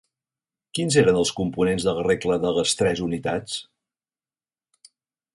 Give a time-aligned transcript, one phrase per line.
[0.77, 3.59] Quins eren els components de la regla de les «tres unitats»?